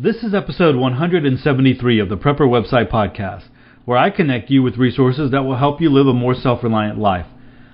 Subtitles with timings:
[0.00, 3.46] This is episode 173 of the Prepper Website Podcast,
[3.84, 7.00] where I connect you with resources that will help you live a more self reliant
[7.00, 7.26] life.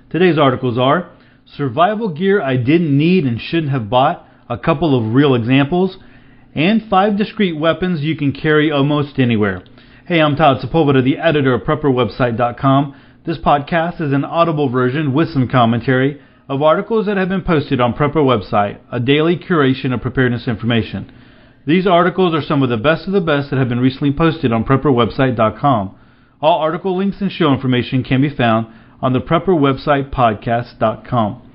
[0.09, 1.11] Today's articles are
[1.45, 5.97] Survival Gear I Didn't Need and Shouldn't Have Bought, a couple of real examples,
[6.55, 9.61] and five discreet weapons you can carry almost anywhere.
[10.07, 13.01] Hey, I'm Todd Sepulveda, the editor of PrepperWebsite.com.
[13.23, 16.19] This podcast is an audible version with some commentary
[16.49, 21.11] of articles that have been posted on Prepper Website, a daily curation of preparedness information.
[21.67, 24.53] These articles are some of the best of the best that have been recently posted
[24.53, 25.95] on PrepperWebsite.com.
[26.39, 28.67] All article links and show information can be found
[29.01, 31.51] on the PrepperWebsitePodcast.com.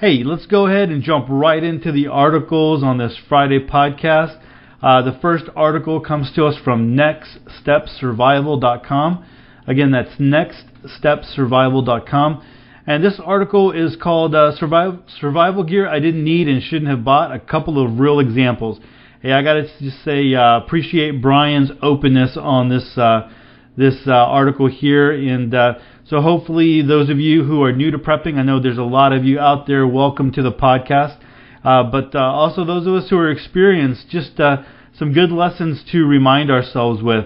[0.00, 4.40] Hey, let's go ahead and jump right into the articles on this Friday podcast.
[4.82, 9.24] Uh, the first article comes to us from NextStepSurvival.com.
[9.68, 12.44] Again, that's NextStepSurvival.com.
[12.84, 17.04] And this article is called uh, Survival, Survival Gear I Didn't Need and Shouldn't Have
[17.04, 18.80] Bought, a couple of real examples.
[19.22, 23.30] Hey, I got to just say, uh, appreciate Brian's openness on this uh,
[23.76, 27.98] this uh, article here, and uh, so hopefully those of you who are new to
[27.98, 29.86] prepping, I know there's a lot of you out there.
[29.86, 31.20] Welcome to the podcast,
[31.62, 36.04] uh, but uh, also those of us who are experienced, just some good lessons to
[36.04, 37.24] remind ourselves with.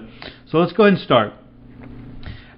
[0.50, 1.32] So let's go ahead and start.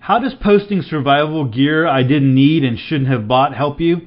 [0.00, 3.98] How does posting survival gear I didn't need and shouldn't have bought help you?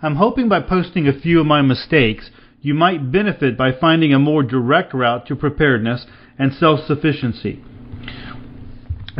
[0.00, 2.30] I'm hoping by posting a few of my mistakes
[2.60, 6.06] you might benefit by finding a more direct route to preparedness
[6.38, 7.62] and self sufficiency.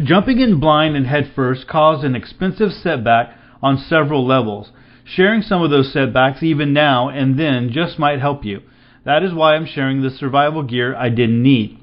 [0.02, 4.70] Jumping in blind and headfirst caused an expensive setback on several levels.
[5.04, 8.62] Sharing some of those setbacks even now and then just might help you.
[9.04, 11.78] That is why I'm sharing the survival gear I didn't need.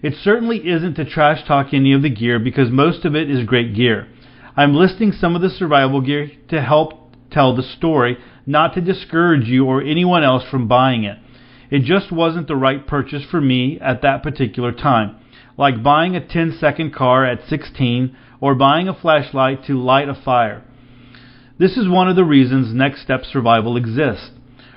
[0.00, 3.44] It certainly isn't to trash talk any of the gear because most of it is
[3.44, 4.06] great gear.
[4.56, 8.16] I'm listing some of the survival gear to help tell the story
[8.48, 11.18] not to discourage you or anyone else from buying it.
[11.70, 15.16] It just wasn't the right purchase for me at that particular time,
[15.58, 20.14] like buying a 10 second car at 16 or buying a flashlight to light a
[20.14, 20.64] fire.
[21.58, 24.30] This is one of the reasons Next Step Survival exists.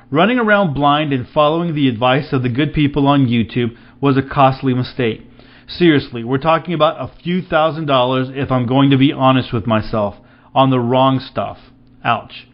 [0.09, 4.21] Running around blind and following the advice of the good people on YouTube was a
[4.21, 5.21] costly mistake.
[5.67, 9.65] Seriously, we're talking about a few thousand dollars if I'm going to be honest with
[9.65, 10.15] myself,
[10.53, 11.57] on the wrong stuff.
[12.03, 12.47] Ouch.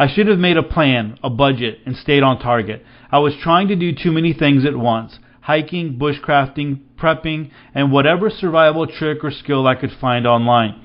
[0.00, 2.84] I should have made a plan, a budget, and stayed on target.
[3.10, 8.28] I was trying to do too many things at once hiking, bushcrafting, prepping, and whatever
[8.28, 10.78] survival trick or skill I could find online.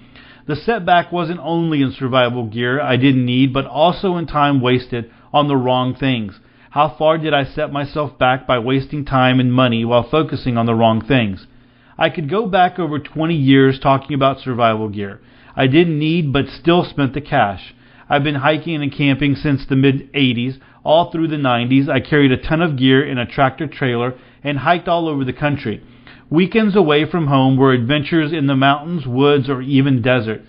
[0.48, 5.12] The setback wasn't only in survival gear I didn't need, but also in time wasted
[5.34, 6.40] on the wrong things.
[6.70, 10.66] How far did I set myself back by wasting time and money while focusing on
[10.66, 11.46] the wrong things?
[11.98, 15.20] I could go back over 20 years talking about survival gear.
[15.56, 17.76] I didn't need, but still spent the cash.
[18.10, 20.60] I've been hiking and camping since the mid 80s.
[20.84, 24.60] All through the 90s, I carried a ton of gear in a tractor trailer and
[24.60, 25.82] hiked all over the country.
[26.30, 30.42] Weekends away from home were adventures in the mountains, woods, or even desert.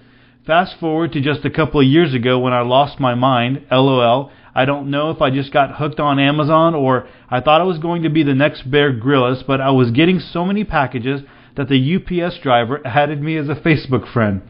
[0.47, 4.31] Fast forward to just a couple of years ago when I lost my mind, lol.
[4.54, 7.78] I don't know if I just got hooked on Amazon or I thought I was
[7.78, 11.22] going to be the next Bear Grylls, but I was getting so many packages
[11.56, 14.42] that the UPS driver added me as a Facebook friend.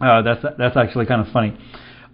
[0.00, 1.56] Uh, that's that's actually kind of funny.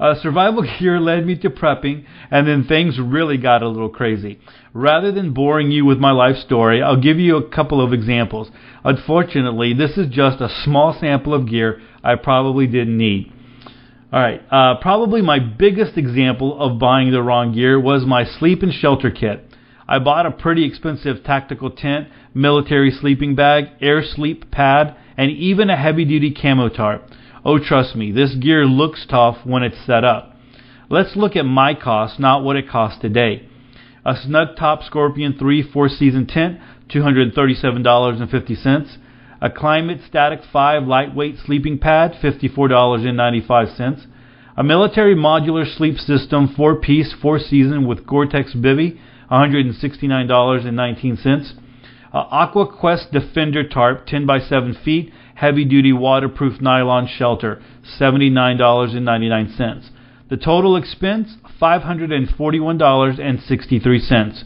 [0.00, 4.38] Uh, survival gear led me to prepping, and then things really got a little crazy.
[4.72, 8.50] Rather than boring you with my life story, I'll give you a couple of examples.
[8.84, 13.32] Unfortunately, this is just a small sample of gear I probably didn't need.
[14.12, 18.72] Alright, uh, probably my biggest example of buying the wrong gear was my sleep and
[18.72, 19.44] shelter kit.
[19.86, 25.68] I bought a pretty expensive tactical tent, military sleeping bag, air sleep pad, and even
[25.68, 27.10] a heavy duty camo tarp.
[27.48, 30.36] Oh, trust me, this gear looks tough when it's set up.
[30.90, 33.48] Let's look at my cost, not what it costs today.
[34.04, 36.58] A Snug Top Scorpion 3 4 season tent,
[36.90, 38.98] $237.50.
[39.40, 44.06] A Klymit Static 5 lightweight sleeping pad, $54.95.
[44.58, 48.98] A military modular sleep system 4 piece 4 season with Gore-Tex bivy,
[49.30, 51.52] $169.19.
[52.12, 57.62] Uh, Aqua Quest Defender tarp 10 by 7 feet, heavy duty waterproof nylon shelter,
[58.00, 59.90] $79.99.
[60.28, 64.44] The total expense, $541.63.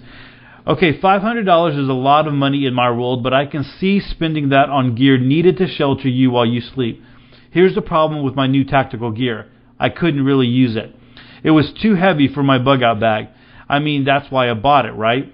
[0.66, 4.50] Okay, $500 is a lot of money in my world, but I can see spending
[4.50, 7.02] that on gear needed to shelter you while you sleep.
[7.50, 9.46] Here's the problem with my new tactical gear
[9.80, 10.94] I couldn't really use it.
[11.42, 13.28] It was too heavy for my bug out bag.
[13.66, 15.32] I mean, that's why I bought it, right?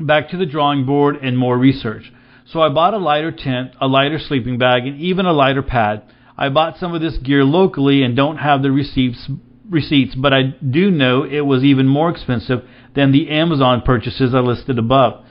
[0.00, 2.10] Back to the drawing board and more research.
[2.52, 6.02] So I bought a lighter tent, a lighter sleeping bag, and even a lighter pad.
[6.36, 9.28] I bought some of this gear locally and don't have the receipts
[9.68, 12.60] receipts, but I do know it was even more expensive
[12.94, 15.22] than the Amazon purchases I listed above.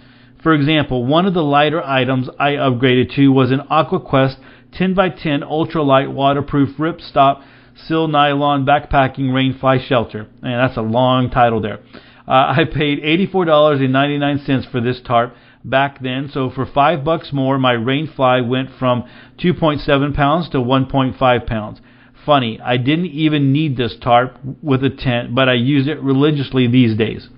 [0.43, 4.35] For example, one of the lighter items I upgraded to was an AquaQuest
[4.79, 7.41] 10x10 ultralight waterproof ripstop
[7.81, 10.27] Sil Nylon Backpacking Rainfly Shelter.
[10.43, 11.79] And that's a long title there.
[12.27, 15.33] Uh, I paid $84.99 for this tarp
[15.69, 19.03] back then, so for five bucks more, my Rainfly went from
[19.39, 21.81] 2.7 pounds to 1.5 pounds.
[22.25, 26.67] Funny, I didn't even need this tarp with a tent, but I use it religiously
[26.67, 27.29] these days.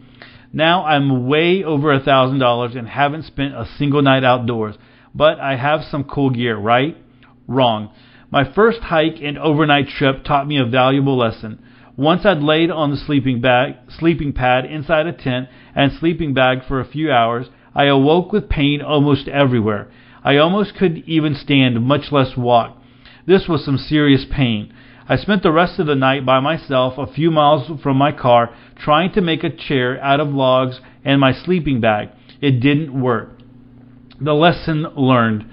[0.52, 4.76] Now I'm way over a thousand dollars and haven't spent a single night outdoors,
[5.14, 6.98] but I have some cool gear, right?
[7.48, 7.92] Wrong.
[8.31, 11.64] My first hike and overnight trip taught me a valuable lesson.
[11.96, 16.60] Once I'd laid on the sleeping bag, sleeping pad inside a tent and sleeping bag
[16.68, 17.48] for a few hours,
[17.80, 19.90] I awoke with pain almost everywhere.
[20.22, 22.76] I almost couldn't even stand, much less walk.
[23.26, 24.74] This was some serious pain.
[25.08, 28.54] I spent the rest of the night by myself a few miles from my car
[28.78, 32.10] trying to make a chair out of logs and my sleeping bag.
[32.42, 33.30] It didn't work.
[34.20, 35.46] The lesson learned.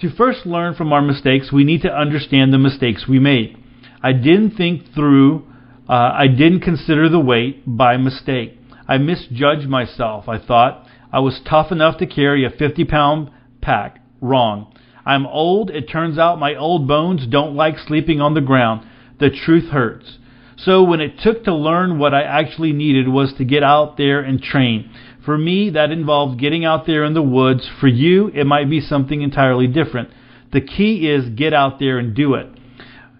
[0.00, 3.56] To first learn from our mistakes, we need to understand the mistakes we made.
[4.02, 5.46] I didn't think through,
[5.88, 8.58] uh, I didn't consider the weight by mistake.
[8.86, 10.28] I misjudged myself.
[10.28, 13.30] I thought I was tough enough to carry a 50 pound
[13.60, 14.00] pack.
[14.20, 14.74] Wrong.
[15.04, 15.70] I'm old.
[15.70, 18.86] It turns out my old bones don't like sleeping on the ground.
[19.18, 20.18] The truth hurts.
[20.56, 24.20] So when it took to learn what I actually needed was to get out there
[24.20, 24.90] and train.
[25.24, 27.68] For me, that involved getting out there in the woods.
[27.80, 30.10] For you, it might be something entirely different.
[30.52, 32.46] The key is get out there and do it.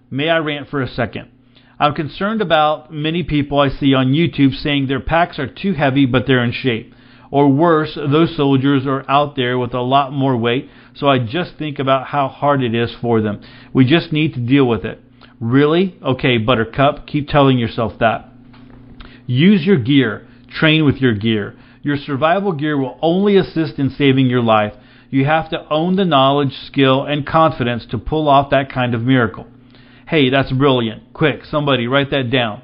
[0.09, 1.29] May I rant for a second?
[1.79, 6.05] I'm concerned about many people I see on YouTube saying their packs are too heavy
[6.05, 6.92] but they're in shape.
[7.33, 11.57] Or worse, those soldiers are out there with a lot more weight, so I just
[11.57, 13.41] think about how hard it is for them.
[13.73, 15.01] We just need to deal with it.
[15.39, 15.97] Really?
[16.03, 18.29] Okay, Buttercup, keep telling yourself that.
[19.25, 20.27] Use your gear.
[20.47, 21.55] Train with your gear.
[21.81, 24.73] Your survival gear will only assist in saving your life.
[25.09, 29.01] You have to own the knowledge, skill, and confidence to pull off that kind of
[29.01, 29.47] miracle.
[30.07, 31.13] Hey, that's brilliant.
[31.13, 32.61] Quick, somebody write that down.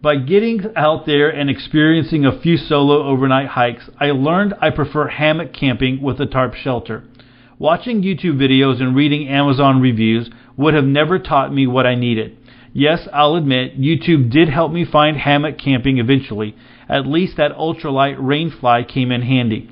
[0.00, 5.08] By getting out there and experiencing a few solo overnight hikes, I learned I prefer
[5.08, 7.02] hammock camping with a tarp shelter.
[7.58, 12.36] Watching YouTube videos and reading Amazon reviews would have never taught me what I needed.
[12.72, 16.54] Yes, I'll admit, YouTube did help me find hammock camping eventually,
[16.88, 19.68] at least that ultralight rainfly came in handy.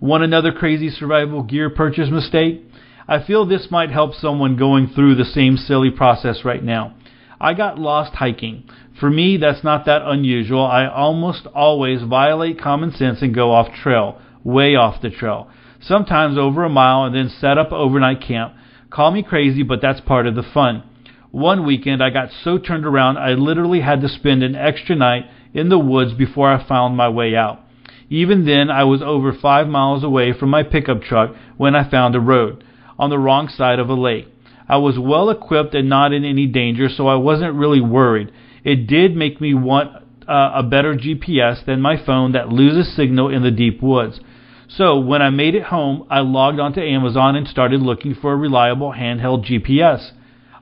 [0.00, 2.62] Want another crazy survival gear purchase mistake?
[3.08, 6.95] I feel this might help someone going through the same silly process right now.
[7.40, 8.64] I got lost hiking.
[8.98, 10.64] For me, that's not that unusual.
[10.64, 15.48] I almost always violate common sense and go off trail, way off the trail.
[15.80, 18.54] Sometimes over a mile and then set up overnight camp.
[18.90, 20.82] Call me crazy, but that's part of the fun.
[21.30, 25.26] One weekend I got so turned around I literally had to spend an extra night
[25.52, 27.60] in the woods before I found my way out.
[28.08, 32.14] Even then, I was over five miles away from my pickup truck when I found
[32.14, 32.64] a road
[32.98, 34.28] on the wrong side of a lake.
[34.68, 38.32] I was well equipped and not in any danger, so I wasn't really worried.
[38.64, 43.28] It did make me want uh, a better GPS than my phone that loses signal
[43.28, 44.20] in the deep woods.
[44.68, 48.36] So when I made it home, I logged onto Amazon and started looking for a
[48.36, 50.10] reliable handheld GPS.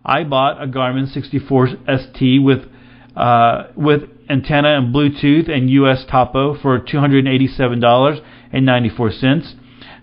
[0.05, 2.67] I bought a Garmin 64 ST with
[3.17, 9.55] uh, with antenna and Bluetooth and US Topo for $287.94.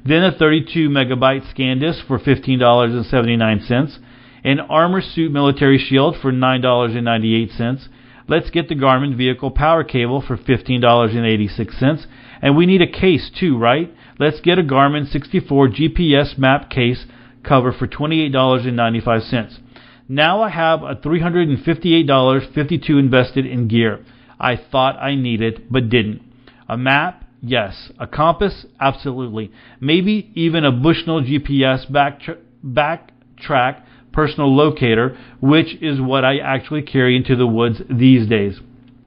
[0.03, 3.99] Then a 32 megabyte SanDisk for $15.79.
[4.43, 7.87] An Armor Suit Military Shield for $9.98.
[8.27, 12.05] Let's get the Garmin vehicle power cable for $15.86.
[12.41, 13.93] And we need a case too, right?
[14.17, 17.05] Let's get a Garmin 64 GPS map case
[17.43, 19.59] cover for $28.95.
[20.07, 24.03] Now I have a $358.52 invested in gear.
[24.39, 26.21] I thought I needed, but didn't.
[26.67, 27.20] A map?
[27.41, 27.91] Yes.
[27.99, 28.65] A compass?
[28.79, 29.51] Absolutely.
[29.79, 37.15] Maybe even a Bushnell GPS backtrack back personal locator, which is what I actually carry
[37.15, 38.59] into the woods these days.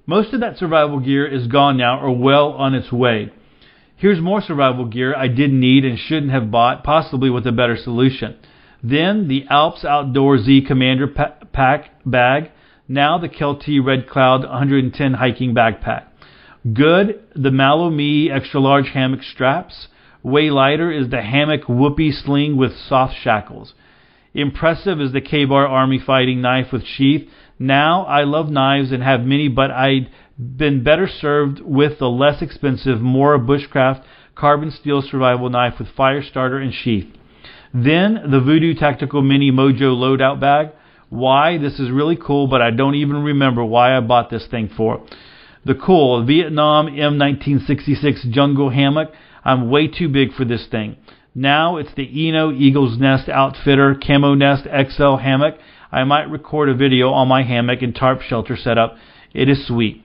[0.06, 3.30] Most of that survival gear is gone now or well on its way.
[3.96, 7.76] Here's more survival gear I didn't need and shouldn't have bought, possibly with a better
[7.76, 8.36] solution.
[8.82, 12.50] Then the Alps Outdoor Z Commander Pack Bag.
[12.86, 16.04] Now the Kelty Red Cloud 110 Hiking Backpack.
[16.72, 19.88] Good, the MalloMe Extra Large Hammock Straps.
[20.22, 23.74] Way lighter is the Hammock Whoopie Sling with soft shackles.
[24.32, 27.28] Impressive is the Ka-Bar Army Fighting Knife with sheath.
[27.58, 32.40] Now I love knives and have many, but I'd been better served with the less
[32.40, 34.02] expensive Mora Bushcraft
[34.34, 37.14] carbon steel survival knife with fire starter and sheath.
[37.74, 40.70] Then the Voodoo Tactical Mini Mojo loadout bag.
[41.10, 41.58] Why?
[41.58, 45.06] This is really cool, but I don't even remember why I bought this thing for.
[45.66, 49.12] The cool Vietnam M1966 jungle hammock.
[49.42, 50.96] I'm way too big for this thing.
[51.34, 55.54] Now it's the Eno Eagle's Nest Outfitter Camo Nest XL hammock.
[55.90, 58.96] I might record a video on my hammock and tarp shelter setup.
[59.32, 60.04] It is sweet.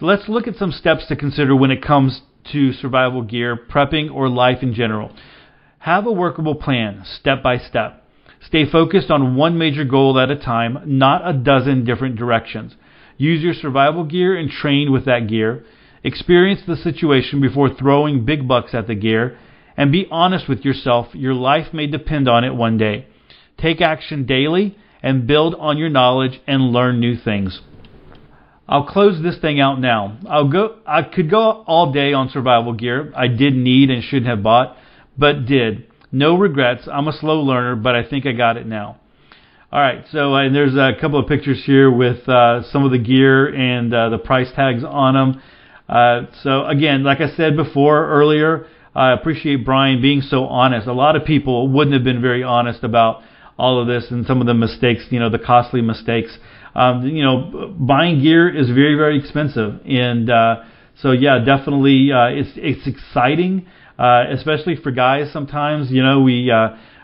[0.00, 4.30] Let's look at some steps to consider when it comes to survival gear, prepping, or
[4.30, 5.14] life in general.
[5.80, 8.04] Have a workable plan, step by step.
[8.40, 12.74] Stay focused on one major goal at a time, not a dozen different directions.
[13.18, 15.64] Use your survival gear and train with that gear.
[16.04, 19.36] Experience the situation before throwing big bucks at the gear.
[19.76, 23.06] And be honest with yourself, your life may depend on it one day.
[23.58, 27.60] Take action daily and build on your knowledge and learn new things.
[28.68, 30.18] I'll close this thing out now.
[30.28, 34.26] I'll go I could go all day on survival gear I did need and should
[34.26, 34.76] have bought,
[35.16, 35.86] but did.
[36.12, 36.86] No regrets.
[36.90, 38.98] I'm a slow learner, but I think I got it now.
[39.70, 42.98] All right, so uh, there's a couple of pictures here with uh, some of the
[42.98, 45.42] gear and uh, the price tags on them.
[45.86, 50.86] Uh, so again, like I said before earlier, I appreciate Brian being so honest.
[50.86, 53.20] A lot of people wouldn't have been very honest about
[53.58, 56.38] all of this and some of the mistakes, you know, the costly mistakes.
[56.74, 60.62] Um, you know, buying gear is very very expensive, and uh,
[61.02, 63.66] so yeah, definitely uh, it's it's exciting,
[63.98, 65.30] especially for guys.
[65.30, 66.50] Sometimes you know we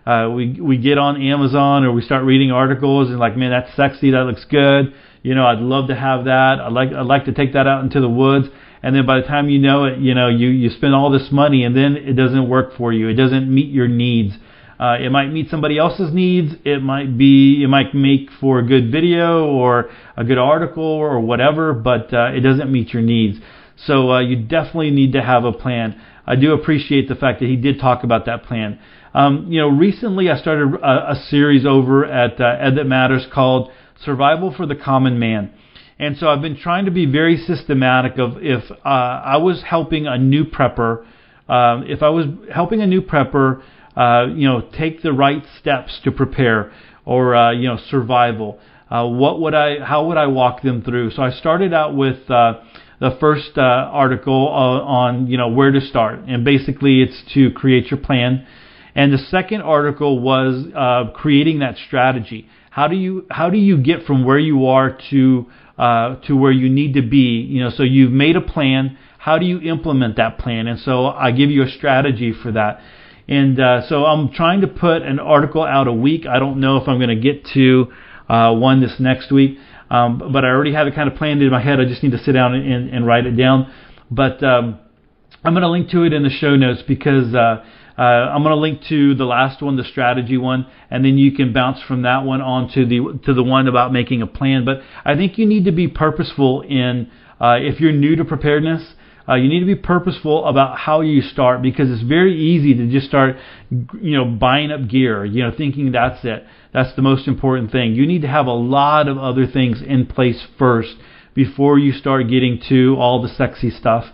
[0.06, 3.74] uh, we we get on Amazon or we start reading articles and like, man, that's
[3.74, 4.94] sexy, that looks good.
[5.22, 6.60] You know, I'd love to have that.
[6.60, 8.48] I'd like I'd like to take that out into the woods.
[8.82, 11.32] And then by the time you know it, you know, you you spend all this
[11.32, 13.08] money and then it doesn't work for you.
[13.08, 14.34] It doesn't meet your needs.
[14.78, 16.54] Uh, it might meet somebody else's needs.
[16.64, 21.20] It might be, it might make for a good video or a good article or
[21.20, 23.38] whatever, but uh, it doesn't meet your needs.
[23.76, 26.00] So uh, you definitely need to have a plan.
[26.26, 28.80] I do appreciate the fact that he did talk about that plan.
[29.14, 33.26] Um, you know, recently I started a, a series over at uh, Ed That Matters
[33.32, 33.70] called
[34.04, 35.52] Survival for the Common Man.
[36.00, 40.08] And so I've been trying to be very systematic of if uh, I was helping
[40.08, 41.06] a new prepper,
[41.48, 43.62] uh, if I was helping a new prepper,
[43.96, 46.72] uh, you know, take the right steps to prepare
[47.04, 48.58] or uh, you know survival.
[48.90, 49.78] Uh, what would I?
[49.84, 51.12] How would I walk them through?
[51.12, 52.60] So I started out with uh,
[53.00, 57.52] the first uh, article uh, on you know where to start, and basically it's to
[57.52, 58.46] create your plan.
[58.94, 62.48] And the second article was uh, creating that strategy.
[62.70, 65.46] How do you how do you get from where you are to
[65.78, 67.40] uh, to where you need to be?
[67.40, 68.98] You know, so you've made a plan.
[69.18, 70.66] How do you implement that plan?
[70.66, 72.80] And so I give you a strategy for that.
[73.26, 76.26] And uh, so I'm trying to put an article out a week.
[76.26, 77.92] I don't know if I'm going to get to
[78.28, 79.58] uh, one this next week,
[79.90, 81.80] um, but I already have it kind of planned in my head.
[81.80, 83.72] I just need to sit down and, and, write it down.
[84.10, 84.78] But um,
[85.42, 87.34] I'm going to link to it in the show notes because
[87.96, 91.32] uh, I'm going to link to the last one, the strategy one, and then you
[91.32, 94.64] can bounce from that one on to the to the one about making a plan.
[94.64, 97.10] But I think you need to be purposeful in
[97.40, 98.94] uh, if you're new to preparedness.
[99.26, 102.90] Uh, you need to be purposeful about how you start because it's very easy to
[102.90, 103.36] just start,
[103.70, 106.44] you know, buying up gear, you know, thinking that's it.
[106.74, 107.94] That's the most important thing.
[107.94, 110.96] You need to have a lot of other things in place first
[111.32, 114.04] before you start getting to all the sexy stuff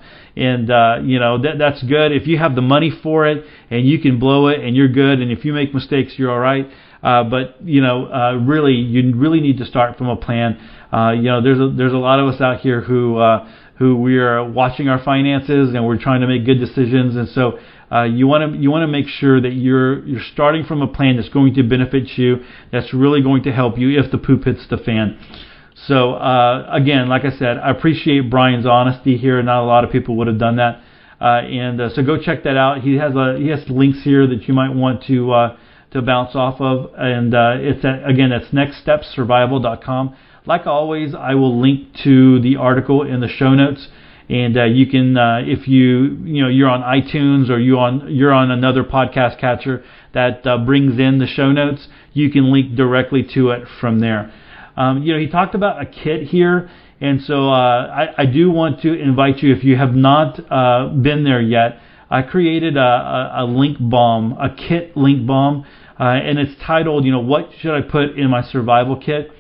[0.41, 2.13] and uh, you know that that's good.
[2.13, 5.21] If you have the money for it and you can blow it and you're good
[5.21, 6.67] and if you make mistakes you're all right.
[7.03, 10.59] Uh, but you know uh, really you really need to start from a plan.
[10.93, 13.97] Uh, you know there's a there's a lot of us out here who uh, who
[13.97, 17.17] we are watching our finances and we're trying to make good decisions.
[17.17, 17.59] And so
[17.93, 20.89] uh, you want to you want to make sure that you're you're starting from a
[20.89, 22.37] plan that's going to benefit you
[22.73, 25.19] that's really going to help you if the poop hits the fan
[25.87, 29.43] so uh, again, like I said, I appreciate Brian's honesty here.
[29.43, 30.83] Not a lot of people would have done that,
[31.21, 32.83] uh, and uh, so go check that out.
[32.83, 35.57] He has a he has links here that you might want to uh,
[35.93, 40.17] to bounce off of, and uh, it's at, again that's nextstepsurvival.com.
[40.47, 43.89] Like always, I will link to the article in the show notes,
[44.29, 48.33] and uh, you can if you you know you're on iTunes or you on you're
[48.33, 49.83] on another podcast catcher
[50.13, 54.31] that brings in the show notes, you can link directly to it from there.
[54.81, 56.71] Um, you know, he talked about a kit here,
[57.03, 60.89] and so uh, I, I, do want to invite you if you have not uh,
[60.89, 61.79] been there yet.
[62.09, 65.67] I created a, a, a, link bomb, a kit link bomb,
[65.99, 69.31] uh, and it's titled, you know, what should I put in my survival kit?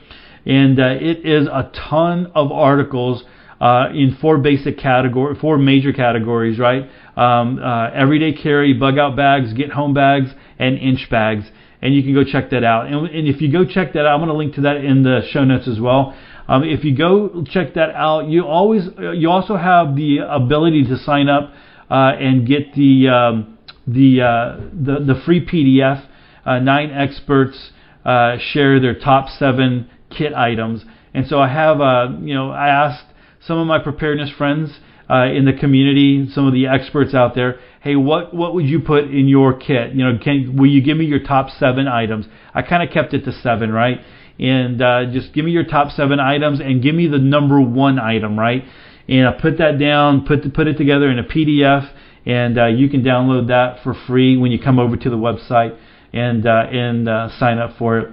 [0.45, 3.25] And uh, it is a ton of articles
[3.63, 6.83] uh, in four basic category, four major categories, right?
[7.17, 10.29] Um, uh, everyday carry, bug out bags, get home bags,
[10.59, 11.51] and INCH bags
[11.83, 12.87] and you can go check that out.
[12.87, 15.03] And, and if you go check that out, I'm going to link to that in
[15.03, 16.17] the show notes as well.
[16.49, 18.83] Um, if you go check that out, you always
[19.15, 21.53] you also have the ability to sign up
[21.91, 26.07] uh, and get the um, the, uh, the the free PDF.
[26.45, 27.71] Uh, nine experts
[28.05, 30.85] uh, share their top seven kit items,
[31.15, 33.07] and so I have uh, you know I asked
[33.47, 34.81] some of my preparedness friends
[35.11, 37.59] uh, in the community, some of the experts out there.
[37.81, 39.93] Hey, what what would you put in your kit?
[39.93, 42.27] You know, can will you give me your top seven items?
[42.55, 44.01] I kind of kept it to seven, right?
[44.39, 47.99] And uh, just give me your top seven items and give me the number one
[47.99, 48.65] item, right?
[49.09, 51.91] And I put that down, put put it together in a PDF,
[52.25, 55.77] and uh, you can download that for free when you come over to the website
[56.13, 58.11] and uh, and uh, sign up for it.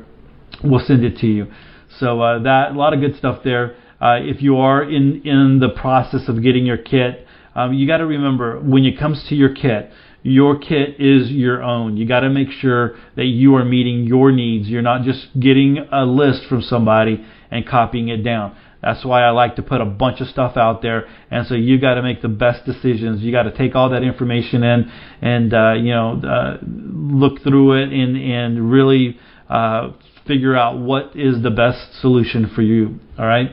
[0.64, 1.52] We'll send it to you.
[2.00, 3.76] So uh, that a lot of good stuff there.
[4.00, 7.26] Uh, if you are in in the process of getting your kit,
[7.56, 11.64] um, you got to remember when it comes to your kit, your kit is your
[11.64, 11.98] own.
[11.98, 14.68] You got to make sure that you are meeting your needs.
[14.68, 18.56] You're not just getting a list from somebody and copying it down.
[18.82, 21.80] That's why I like to put a bunch of stuff out there, and so you
[21.80, 23.22] got to make the best decisions.
[23.22, 27.82] You got to take all that information in and uh, you know uh, look through
[27.82, 29.18] it and and really
[29.50, 29.94] uh,
[30.28, 33.00] figure out what is the best solution for you.
[33.18, 33.50] All right.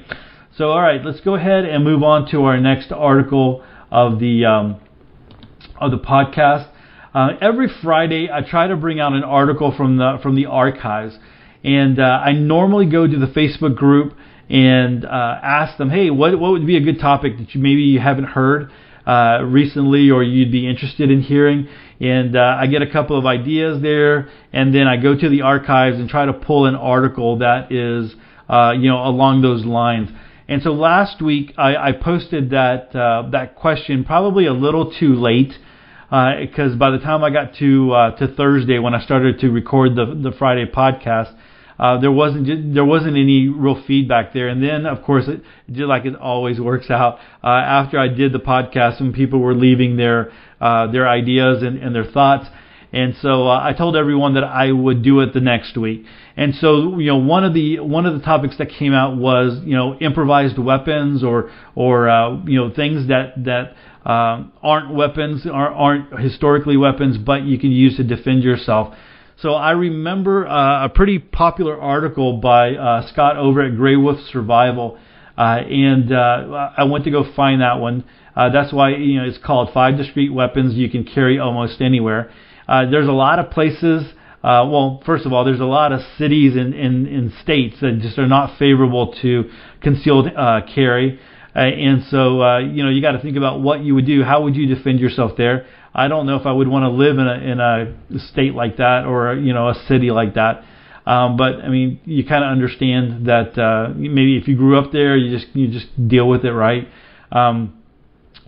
[0.57, 4.45] So all right, let's go ahead and move on to our next article of the
[4.45, 4.81] um,
[5.81, 6.69] of the podcast.
[7.13, 11.19] Uh, every Friday, I try to bring out an article from the from the archives,
[11.65, 14.17] and uh, I normally go to the Facebook group
[14.49, 17.83] and uh, ask them, hey, what what would be a good topic that you maybe
[17.83, 18.71] you haven't heard
[19.09, 21.67] uh, recently or you'd be interested in hearing?
[21.99, 25.43] And uh, I get a couple of ideas there, and then I go to the
[25.43, 28.15] archives and try to pull an article that is
[28.49, 30.11] uh, you know along those lines.
[30.49, 35.15] And so last week I, I posted that uh, that question probably a little too
[35.15, 35.53] late
[36.11, 39.51] because uh, by the time I got to uh, to Thursday when I started to
[39.51, 41.35] record the the Friday podcast,
[41.79, 44.49] uh, there wasn't there wasn't any real feedback there.
[44.49, 48.33] And then, of course, it, just like it always works out, uh, after I did
[48.33, 52.49] the podcast, and people were leaving their uh, their ideas and, and their thoughts.
[52.95, 56.05] And so uh, I told everyone that I would do it the next week.
[56.37, 59.61] And so you know one of the one of the topics that came out was
[59.65, 63.75] you know improvised weapons or or uh, you know things that that
[64.09, 68.95] uh, aren't weapons aren't, aren't historically weapons, but you can use to defend yourself.
[69.39, 74.21] So I remember uh, a pretty popular article by uh, Scott over at Grey Wolf
[74.31, 74.99] Survival,
[75.37, 78.05] uh, and uh, I went to go find that one.
[78.37, 82.31] Uh, that's why you know it's called Five Discrete Weapons You Can Carry Almost Anywhere.
[82.69, 84.05] Uh, there's a lot of places.
[84.43, 87.77] Uh, well, first of all, there's a lot of cities and in, in, in states
[87.81, 89.51] that just are not favorable to
[89.81, 91.19] concealed uh, carry.
[91.57, 94.23] Uh, and so, uh, you know, you got to think about what you would do.
[94.23, 95.67] How would you defend yourself there?
[95.95, 98.79] I don't know if I would want to live in a in a state like
[98.79, 100.65] that or you know a city like that.
[101.07, 104.91] Um, but I mean, you kind of understand that uh, maybe if you grew up
[104.91, 106.89] there, you just you just deal with it, right?
[107.31, 107.84] Um,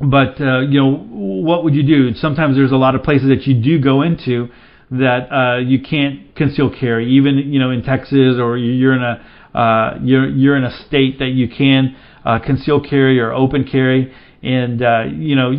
[0.01, 2.15] but uh, you know, what would you do?
[2.15, 4.49] Sometimes there's a lot of places that you do go into
[4.91, 9.59] that uh, you can't conceal carry, even you know in Texas or you're in a
[9.59, 14.13] uh, you're you're in a state that you can uh, conceal carry or open carry,
[14.43, 15.51] and uh, you know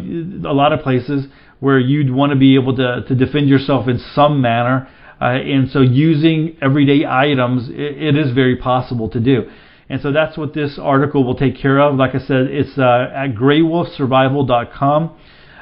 [0.47, 1.25] a lot of places
[1.59, 4.87] where you'd want to be able to, to defend yourself in some manner.
[5.19, 9.49] Uh, and so using everyday items, it, it is very possible to do.
[9.89, 11.95] And so that's what this article will take care of.
[11.95, 15.17] Like I said, it's uh, at graywolfsurvival.com.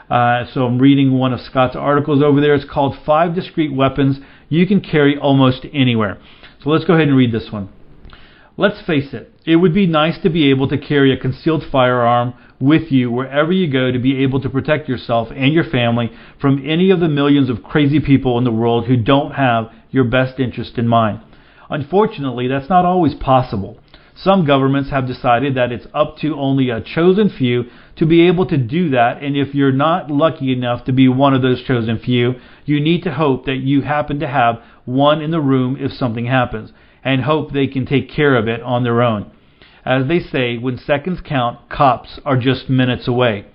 [0.09, 2.55] Uh, so I'm reading one of Scott's articles over there.
[2.55, 6.19] It's called Five Discreet Weapons You Can Carry Almost Anywhere.
[6.63, 7.69] So let's go ahead and read this one.
[8.57, 12.33] Let's face it, it would be nice to be able to carry a concealed firearm
[12.57, 16.09] with you wherever you go to be able to protect yourself and your family
[16.39, 20.05] from any of the millions of crazy people in the world who don't have your
[20.05, 21.19] best interest in mind.
[21.69, 23.77] Unfortunately, that's not always possible.
[24.17, 27.65] Some governments have decided that it's up to only a chosen few
[27.97, 31.33] to be able to do that, and if you're not lucky enough to be one
[31.33, 35.31] of those chosen few, you need to hope that you happen to have one in
[35.31, 36.71] the room if something happens
[37.03, 39.29] and hope they can take care of it on their own.
[39.83, 43.45] As they say, when seconds count, cops are just minutes away.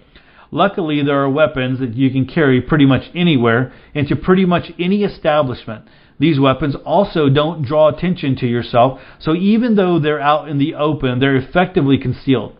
[0.52, 5.04] Luckily, there are weapons that you can carry pretty much anywhere into pretty much any
[5.04, 5.86] establishment.
[6.20, 10.74] These weapons also don't draw attention to yourself, so even though they're out in the
[10.74, 12.56] open, they're effectively concealed.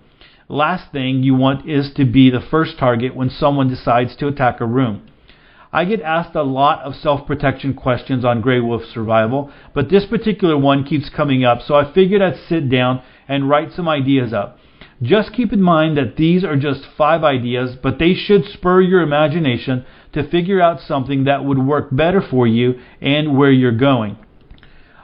[0.49, 4.61] Last thing you want is to be the first target when someone decides to attack
[4.61, 5.07] a room.
[5.73, 10.07] I get asked a lot of self protection questions on Grey Wolf Survival, but this
[10.07, 14.33] particular one keeps coming up, so I figured I'd sit down and write some ideas
[14.33, 14.59] up.
[15.03, 19.03] Just keep in mind that these are just five ideas, but they should spur your
[19.03, 24.17] imagination to figure out something that would work better for you and where you're going.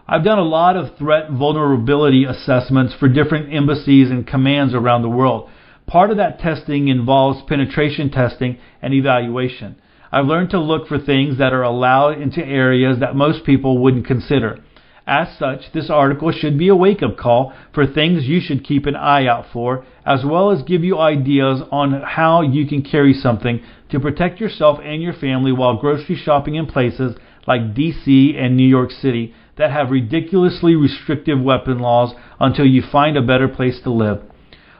[0.08, 5.08] I've done a lot of threat vulnerability assessments for different embassies and commands around the
[5.08, 5.50] world.
[5.86, 9.76] Part of that testing involves penetration testing and evaluation.
[10.12, 14.06] I've learned to look for things that are allowed into areas that most people wouldn't
[14.06, 14.60] consider.
[15.06, 18.86] As such, this article should be a wake up call for things you should keep
[18.86, 23.12] an eye out for, as well as give you ideas on how you can carry
[23.12, 27.16] something to protect yourself and your family while grocery shopping in places
[27.46, 33.16] like DC and New York City that have ridiculously restrictive weapon laws until you find
[33.16, 34.22] a better place to live.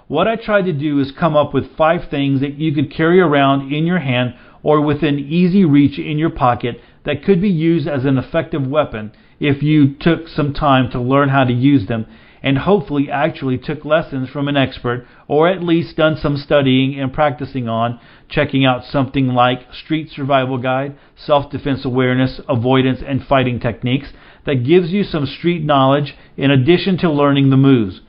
[0.06, 3.20] What I tried to do is come up with five things that you could carry
[3.20, 7.88] around in your hand or within easy reach in your pocket that could be used
[7.88, 12.06] as an effective weapon if you took some time to learn how to use them
[12.46, 17.12] and hopefully actually took lessons from an expert or at least done some studying and
[17.12, 23.58] practicing on checking out something like Street Survival Guide, Self Defense Awareness, Avoidance and Fighting
[23.58, 24.12] Techniques
[24.44, 28.00] that gives you some street knowledge in addition to learning the moves.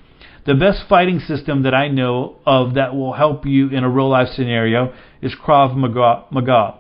[0.46, 4.10] The best fighting system that I know of that will help you in a real
[4.10, 6.76] life scenario is Krav Maga.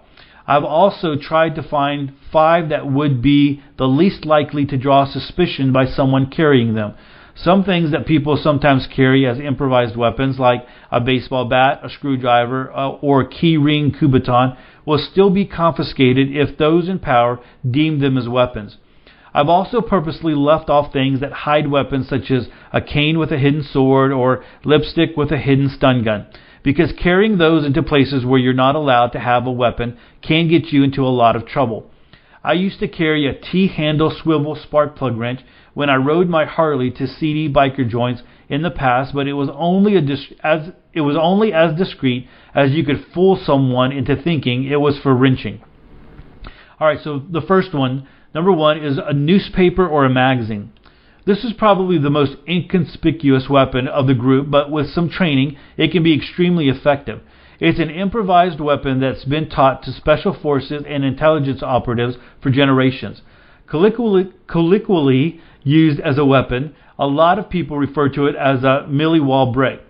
[0.45, 5.73] I've also tried to find five that would be the least likely to draw suspicion
[5.73, 6.93] by someone carrying them.
[7.39, 12.71] Some things that people sometimes carry as improvised weapons, like a baseball bat, a screwdriver,
[12.75, 17.99] uh, or a key ring Kubotan, will still be confiscated if those in power deem
[17.99, 18.77] them as weapons.
[19.35, 23.37] I've also purposely left off things that hide weapons such as a cane with a
[23.37, 26.25] hidden sword or lipstick with a hidden stun gun
[26.63, 30.65] because carrying those into places where you're not allowed to have a weapon can get
[30.73, 31.91] you into a lot of trouble.
[32.47, 35.41] I used to carry a T-handle swivel spark plug wrench
[35.73, 39.49] when I rode my Harley to seedy biker joints in the past, but it was
[39.53, 44.63] only dis- as it was only as discreet as you could fool someone into thinking
[44.63, 45.61] it was for wrenching.
[46.79, 50.71] All right, so the first one, number 1 is a newspaper or a magazine.
[51.25, 55.91] This is probably the most inconspicuous weapon of the group, but with some training, it
[55.91, 57.19] can be extremely effective.
[57.59, 63.21] It's an improvised weapon that's been taught to special forces and intelligence operatives for generations.
[63.67, 69.53] Colloquially, used as a weapon, a lot of people refer to it as a Millwall
[69.53, 69.81] brick.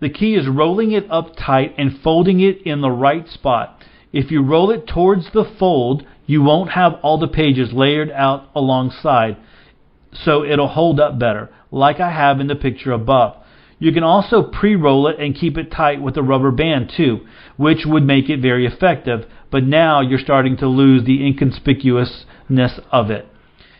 [0.00, 3.82] The key is rolling it up tight and folding it in the right spot.
[4.12, 8.48] If you roll it towards the fold, you won't have all the pages layered out
[8.54, 9.36] alongside
[10.12, 13.36] so it'll hold up better, like I have in the picture above.
[13.82, 17.80] You can also pre-roll it and keep it tight with a rubber band too, which
[17.84, 23.26] would make it very effective, but now you're starting to lose the inconspicuousness of it.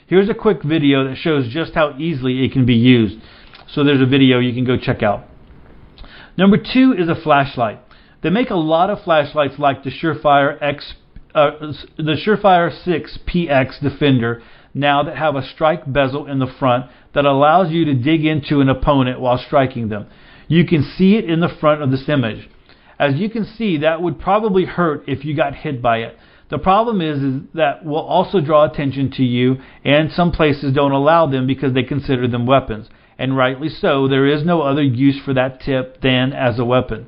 [0.08, 3.22] Here's a quick video that shows just how easily it can be used.
[3.68, 5.22] So there's a video you can go check out.
[6.36, 7.78] Number two is a flashlight.
[8.24, 10.94] They make a lot of flashlights like the Surefire X,
[11.32, 11.52] uh,
[11.96, 14.42] the Surefire 6 PX Defender
[14.74, 18.60] now that have a strike bezel in the front that allows you to dig into
[18.60, 20.06] an opponent while striking them.
[20.48, 22.48] You can see it in the front of this image.
[22.98, 26.16] As you can see, that would probably hurt if you got hit by it.
[26.50, 30.92] The problem is, is that will also draw attention to you, and some places don't
[30.92, 32.88] allow them because they consider them weapons.
[33.18, 37.06] And rightly so, there is no other use for that tip than as a weapon.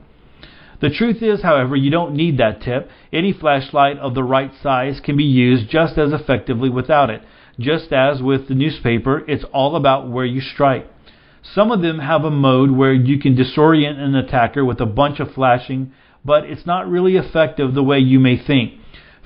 [0.80, 2.90] The truth is, however, you don't need that tip.
[3.12, 7.22] Any flashlight of the right size can be used just as effectively without it.
[7.58, 10.86] Just as with the newspaper, it's all about where you strike.
[11.42, 15.20] Some of them have a mode where you can disorient an attacker with a bunch
[15.20, 15.92] of flashing,
[16.24, 18.74] but it's not really effective the way you may think.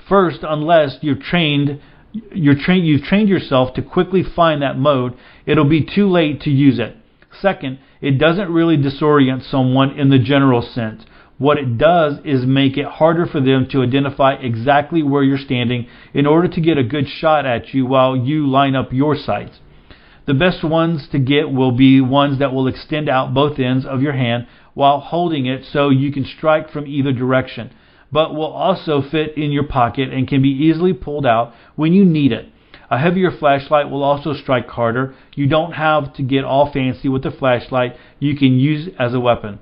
[0.07, 1.79] First, unless you've trained
[2.11, 5.15] you're trained you've trained yourself to quickly find that mode,
[5.45, 6.97] it'll be too late to use it.
[7.39, 11.03] Second, it doesn't really disorient someone in the general sense.
[11.39, 15.87] What it does is make it harder for them to identify exactly where you're standing
[16.13, 19.61] in order to get a good shot at you while you line up your sights.
[20.27, 24.01] The best ones to get will be ones that will extend out both ends of
[24.01, 27.71] your hand while holding it so you can strike from either direction,
[28.11, 32.03] but will also fit in your pocket and can be easily pulled out when you
[32.03, 32.49] need it.
[32.91, 35.15] A heavier flashlight will also strike harder.
[35.35, 39.13] You don't have to get all fancy with the flashlight you can use it as
[39.13, 39.59] a weapon.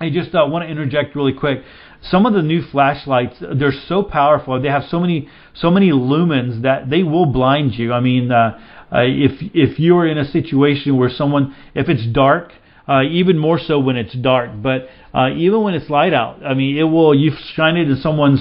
[0.00, 1.62] I just uh, want to interject really quick.
[2.02, 4.60] Some of the new flashlights, they're so powerful.
[4.62, 7.92] They have so many so many lumens that they will blind you.
[7.92, 8.58] I mean, uh,
[8.92, 12.52] uh, if if you're in a situation where someone, if it's dark,
[12.88, 16.54] uh, even more so when it's dark, but uh, even when it's light out, I
[16.54, 17.12] mean, it will.
[17.14, 18.40] You shine it in someone's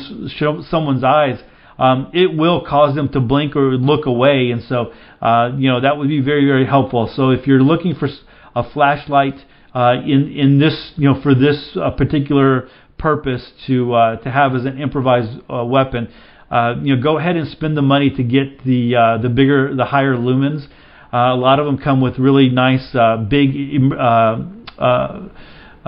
[0.70, 1.39] someone's eyes.
[1.80, 5.82] Um, it will cause them to blink or look away, and so uh, you know
[5.82, 7.12] that would be very very helpful.
[7.15, 8.08] So if you're looking for
[8.56, 9.43] a flashlight
[9.78, 14.56] uh, in in this you know for this uh, particular purpose to uh, to have
[14.56, 16.12] as an improvised uh, weapon.
[16.50, 19.76] Uh, you know, go ahead and spend the money to get the uh, the bigger,
[19.76, 20.66] the higher lumens.
[21.13, 23.50] A lot of them come with really nice, uh, big,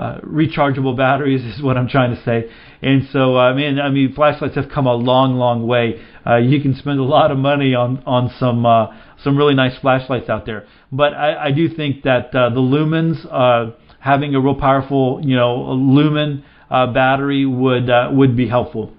[0.00, 2.50] uh, uh, uh, rechargeable batteries is what I'm trying to say.
[2.82, 6.00] And so, I mean, I mean, flashlights have come a long, long way.
[6.26, 8.86] Uh, you can spend a lot of money on on some uh,
[9.22, 10.66] some really nice flashlights out there.
[10.90, 15.36] But I, I do think that uh, the lumens, uh, having a real powerful, you
[15.36, 18.92] know, lumen uh, battery would uh, would be helpful.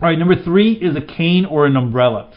[0.00, 2.32] All right, number three is a cane or an umbrella.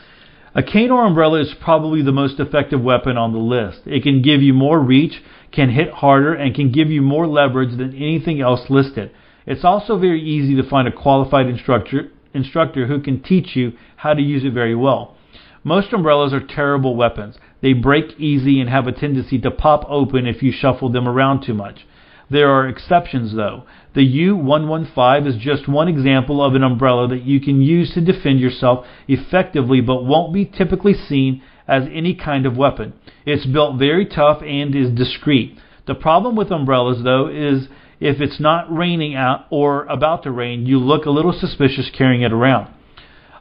[0.55, 3.81] A cane or umbrella is probably the most effective weapon on the list.
[3.85, 7.77] It can give you more reach, can hit harder, and can give you more leverage
[7.77, 9.11] than anything else listed.
[9.45, 14.13] It's also very easy to find a qualified instructor, instructor who can teach you how
[14.13, 15.15] to use it very well.
[15.63, 17.37] Most umbrellas are terrible weapons.
[17.61, 21.43] They break easy and have a tendency to pop open if you shuffle them around
[21.45, 21.85] too much.
[22.29, 23.63] There are exceptions though.
[23.95, 28.39] The U115 is just one example of an umbrella that you can use to defend
[28.39, 32.93] yourself effectively but won't be typically seen as any kind of weapon.
[33.25, 35.57] It's built very tough and is discreet.
[35.87, 37.67] The problem with umbrellas though is
[37.99, 42.21] if it's not raining out or about to rain, you look a little suspicious carrying
[42.21, 42.73] it around.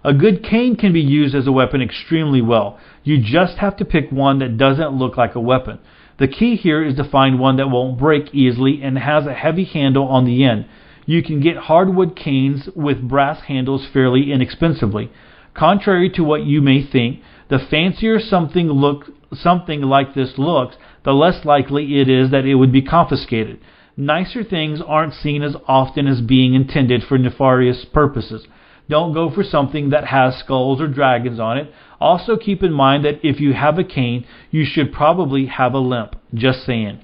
[0.05, 2.79] A good cane can be used as a weapon extremely well.
[3.05, 5.79] You just have to pick one that doesn't look like a weapon.
[6.19, 9.65] The key here is to find one that won't break easily and has a heavy
[9.65, 10.67] handle on the end.
[11.07, 15.11] You can get hardwood canes with brass handles fairly inexpensively.
[15.55, 21.13] Contrary to what you may think, the fancier something look something like this looks, the
[21.13, 23.61] less likely it is that it would be confiscated.
[23.97, 28.47] Nicer things aren't seen as often as being intended for nefarious purposes.
[28.89, 31.73] Don't go for something that has skulls or dragons on it.
[32.01, 35.79] Also keep in mind that if you have a cane, you should probably have a
[35.79, 36.17] limp.
[36.35, 37.01] Just saying.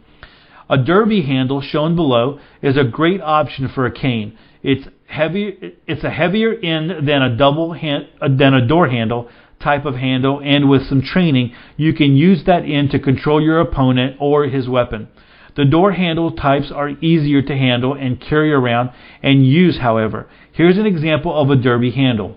[0.68, 4.38] A derby handle shown below is a great option for a cane.
[4.62, 5.74] It's heavy.
[5.86, 9.28] It's a heavier end than a double hand, uh, than a door handle
[9.60, 13.60] type of handle, and with some training, you can use that end to control your
[13.60, 15.08] opponent or his weapon.
[15.56, 18.90] The door handle types are easier to handle and carry around
[19.22, 20.28] and use, however.
[20.52, 22.36] Here's an example of a derby handle.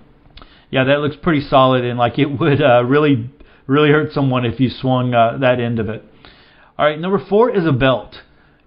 [0.69, 3.30] Yeah, that looks pretty solid and like it would uh, really,
[3.67, 6.03] really hurt someone if you swung uh, that end of it.
[6.77, 8.15] All right, number four is a belt.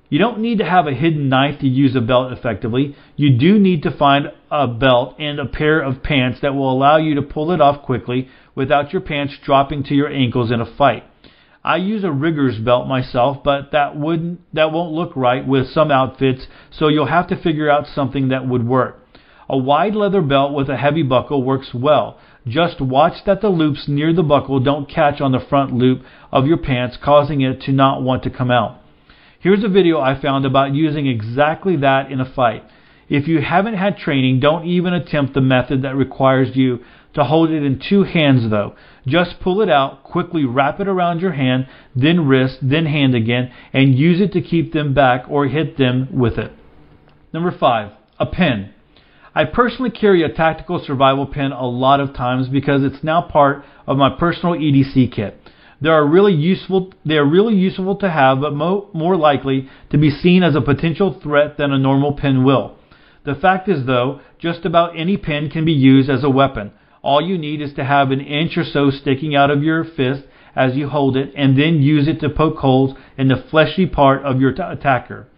[0.09, 2.97] You don't need to have a hidden knife to use a belt effectively.
[3.15, 6.97] You do need to find a belt and a pair of pants that will allow
[6.97, 10.77] you to pull it off quickly without your pants dropping to your ankles in a
[10.77, 11.05] fight.
[11.63, 15.91] I use a rigger's belt myself, but that wouldn't that won't look right with some
[15.91, 19.07] outfits, so you'll have to figure out something that would work.
[19.53, 22.19] A wide leather belt with a heavy buckle works well.
[22.47, 26.47] Just watch that the loops near the buckle don't catch on the front loop of
[26.47, 28.79] your pants, causing it to not want to come out.
[29.41, 32.63] Here's a video I found about using exactly that in a fight.
[33.09, 36.85] If you haven't had training, don't even attempt the method that requires you
[37.15, 38.77] to hold it in two hands though.
[39.05, 43.51] Just pull it out, quickly wrap it around your hand, then wrist, then hand again,
[43.73, 46.53] and use it to keep them back or hit them with it.
[47.33, 48.75] Number five, a pen.
[49.35, 53.65] I personally carry a tactical survival pen a lot of times because it's now part
[53.87, 55.41] of my personal EDC kit.
[55.81, 56.93] They are really useful.
[57.05, 60.61] They are really useful to have, but mo- more likely to be seen as a
[60.61, 62.77] potential threat than a normal pen will.
[63.25, 66.73] The fact is, though, just about any pen can be used as a weapon.
[67.03, 70.25] All you need is to have an inch or so sticking out of your fist
[70.57, 74.23] as you hold it, and then use it to poke holes in the fleshy part
[74.25, 75.29] of your t- attacker.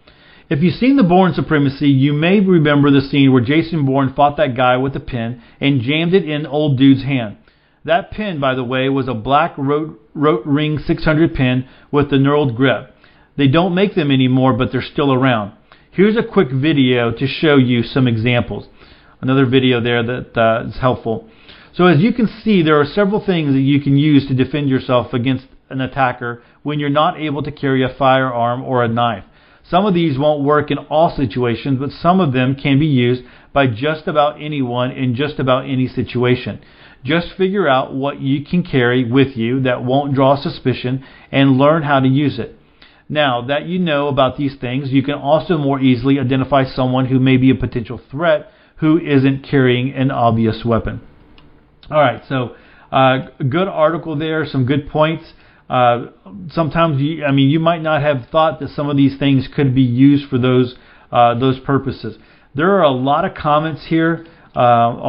[0.53, 4.37] If you've seen The Bourne Supremacy, you may remember the scene where Jason Bourne fought
[4.37, 7.37] that guy with a pin and jammed it in old dude's hand.
[7.85, 12.55] That pin, by the way, was a black rote ring 600 pin with the knurled
[12.55, 12.95] grip.
[13.35, 15.53] They don't make them anymore, but they're still around.
[15.89, 18.67] Here's a quick video to show you some examples.
[19.21, 21.27] Another video there that uh, is helpful.
[21.73, 24.69] So as you can see, there are several things that you can use to defend
[24.69, 29.23] yourself against an attacker when you're not able to carry a firearm or a knife.
[29.69, 33.23] Some of these won't work in all situations, but some of them can be used
[33.53, 36.61] by just about anyone in just about any situation.
[37.03, 41.83] Just figure out what you can carry with you that won't draw suspicion and learn
[41.83, 42.57] how to use it.
[43.09, 47.19] Now that you know about these things, you can also more easily identify someone who
[47.19, 51.01] may be a potential threat who isn't carrying an obvious weapon.
[51.91, 52.55] All right, so
[52.91, 55.33] uh, good article there, some good points.
[55.73, 56.11] Uh,
[56.51, 59.73] sometimes you, I mean, you might not have thought that some of these things could
[59.73, 60.75] be used for those
[61.11, 62.15] uh, those purposes.
[62.53, 64.59] There are a lot of comments here, uh,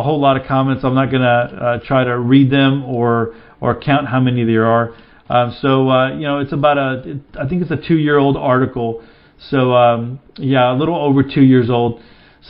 [0.00, 0.82] a whole lot of comments.
[0.82, 4.64] I'm not going to uh, try to read them or or count how many there
[4.64, 4.94] are.
[5.28, 9.04] Um, so uh, you know, it's about a, I think it's a two-year-old article.
[9.50, 12.00] So um, yeah, a little over two years old.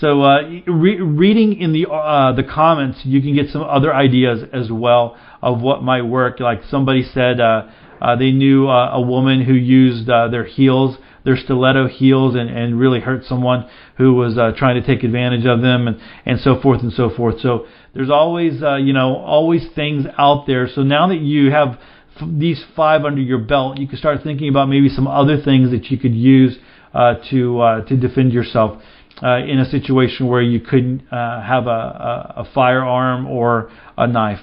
[0.01, 4.49] So uh, re- reading in the uh, the comments, you can get some other ideas
[4.53, 6.41] as well of what might work.
[6.41, 7.67] Like somebody said, uh,
[8.01, 12.51] uh, they knew uh, a woman who used uh, their heels their stiletto heels and,
[12.51, 16.39] and really hurt someone who was uh, trying to take advantage of them and, and
[16.41, 17.41] so forth and so forth.
[17.41, 20.69] So there's always, uh, you know, always things out there.
[20.69, 21.79] So now that you have
[22.21, 25.71] f- these five under your belt, you can start thinking about maybe some other things
[25.71, 26.59] that you could use
[26.93, 28.81] uh, to uh, to defend yourself
[29.23, 34.07] uh, in a situation where you couldn't uh, have a, a, a firearm or a
[34.07, 34.41] knife.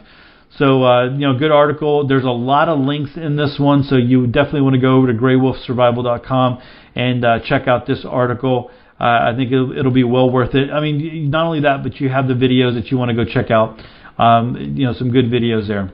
[0.62, 2.06] So, uh, you know, good article.
[2.06, 5.08] There's a lot of links in this one, so you definitely want to go over
[5.08, 6.62] to graywolfsurvival.com
[6.94, 8.70] and uh, check out this article.
[9.00, 10.70] Uh, I think it'll, it'll, be well worth it.
[10.70, 13.26] I mean, not only that, but you have the videos that you want to go
[13.26, 13.82] check out.
[14.20, 15.92] Um, you know, some good videos there.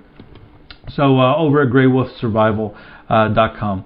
[0.90, 3.86] So, uh, over at graywolfsurvival.com.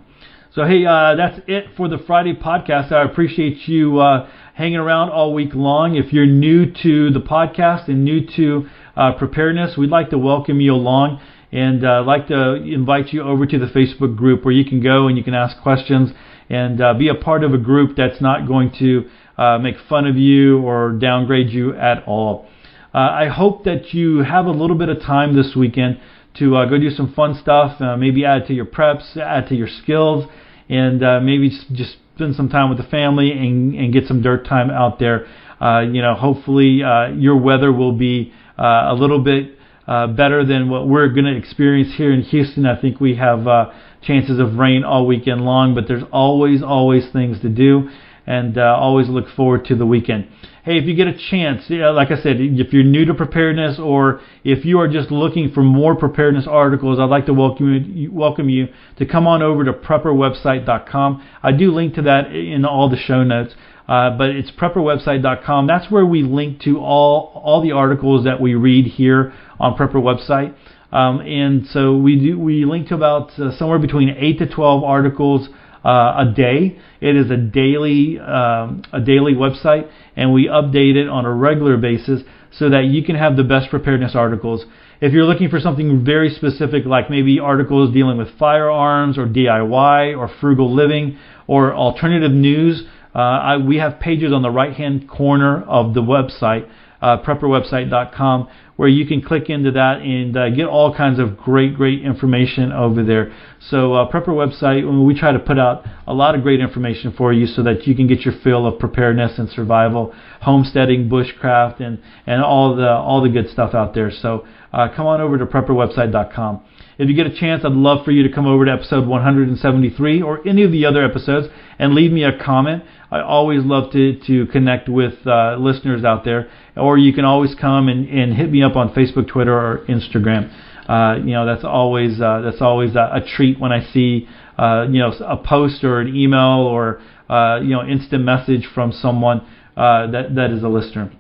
[0.56, 2.92] So, hey, uh, that's it for the Friday podcast.
[2.92, 5.94] I appreciate you uh, hanging around all week long.
[5.96, 10.60] If you're new to the podcast and new to uh, preparedness, we'd like to welcome
[10.60, 14.66] you along and uh, like to invite you over to the Facebook group where you
[14.66, 16.12] can go and you can ask questions
[16.50, 20.06] and uh, be a part of a group that's not going to uh, make fun
[20.06, 22.48] of you or downgrade you at all.
[22.94, 26.00] Uh, I hope that you have a little bit of time this weekend
[26.36, 29.56] to uh, go do some fun stuff, uh, maybe add to your preps, add to
[29.56, 30.26] your skills,
[30.70, 34.70] and maybe just spend some time with the family and, and get some dirt time
[34.70, 35.26] out there.
[35.62, 36.82] you know, hopefully
[37.18, 41.94] your weather will be a little bit uh, better than what we're going to experience
[41.98, 42.66] here in Houston.
[42.66, 47.12] I think we have uh, chances of rain all weekend long, but there's always, always
[47.12, 47.90] things to do,
[48.26, 50.28] and uh, always look forward to the weekend.
[50.64, 54.22] Hey, if you get a chance, like I said, if you're new to preparedness or
[54.44, 58.48] if you are just looking for more preparedness articles, I'd like to welcome you, welcome
[58.48, 61.28] you to come on over to prepperwebsite.com.
[61.42, 63.56] I do link to that in all the show notes.
[63.92, 65.68] Uh, but it's prepperwebsite.com.
[65.68, 69.96] That's where we link to all all the articles that we read here on Prepper
[69.96, 70.56] website.
[70.94, 74.86] Um, and so we do we link to about uh, somewhere between eight to twelve
[74.86, 75.50] articles
[75.84, 76.80] uh, a day.
[77.02, 81.76] It is a daily um, a daily website, and we update it on a regular
[81.76, 84.64] basis so that you can have the best preparedness articles.
[85.02, 90.18] If you're looking for something very specific, like maybe articles dealing with firearms or DIY
[90.18, 95.10] or frugal living or alternative news, uh, I, we have pages on the right hand
[95.10, 96.70] corner of the website,
[97.02, 98.48] uh, prepperwebsite.com,
[98.78, 102.72] where you can click into that and uh, get all kinds of great, great information
[102.72, 103.32] over there.
[103.60, 107.32] So, uh, Prepper website, we try to put out a lot of great information for
[107.34, 112.02] you so that you can get your fill of preparedness and survival, homesteading, bushcraft, and,
[112.26, 114.10] and all the all the good stuff out there.
[114.10, 116.64] So, uh, come on over to prepperwebsite.com.
[116.98, 120.22] If you get a chance, I'd love for you to come over to episode 173
[120.22, 121.48] or any of the other episodes
[121.80, 122.84] and leave me a comment.
[123.12, 126.50] I always love to, to connect with uh, listeners out there.
[126.78, 130.50] Or you can always come and, and hit me up on Facebook, Twitter, or Instagram.
[130.88, 134.88] Uh, you know that's always uh, that's always a, a, treat when I see uh,
[134.90, 139.42] you know a post or an email or uh, you know instant message from someone
[139.78, 141.12] uh, that that is a listener.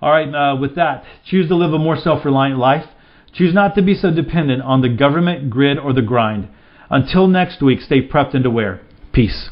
[0.00, 2.86] All right, uh, with that, choose to live a more self-reliant life.
[3.34, 6.48] Choose not to be so dependent on the government, grid, or the grind.
[6.88, 8.80] Until next week, stay prepped and aware.
[9.12, 9.50] Peace.